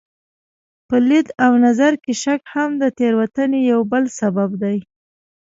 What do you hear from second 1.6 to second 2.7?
نظر کې شک هم